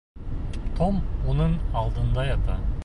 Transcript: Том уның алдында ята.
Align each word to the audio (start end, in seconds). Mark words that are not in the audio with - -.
Том 0.79 0.97
уның 1.35 1.55
алдында 1.85 2.29
ята. 2.35 2.63